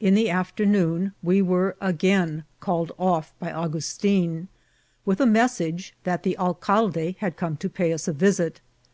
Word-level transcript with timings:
In 0.00 0.14
the 0.14 0.28
af 0.28 0.54
ternoon 0.54 1.12
we 1.22 1.40
were 1.40 1.76
again 1.80 2.44
called 2.60 2.92
off 2.98 3.32
by 3.38 3.50
Augustin, 3.50 4.48
with 5.06 5.18
a 5.18 5.24
message 5.24 5.94
that 6.04 6.24
the 6.24 6.36
alcalde 6.36 7.16
had 7.20 7.38
come 7.38 7.56
to 7.56 7.70
pay 7.70 7.94
us 7.94 8.06
a 8.06 8.12
visit. 8.12 8.60